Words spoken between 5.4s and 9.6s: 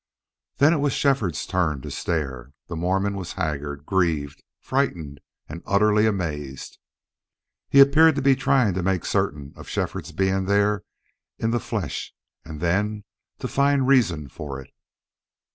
and utterly amazed. He appeared to be trying to make certain